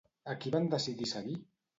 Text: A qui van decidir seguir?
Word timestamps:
A 0.31 0.35
qui 0.45 0.53
van 0.55 0.69
decidir 0.71 1.09
seguir? 1.11 1.35